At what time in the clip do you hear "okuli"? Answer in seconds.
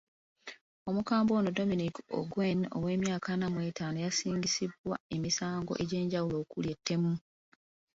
6.43-6.67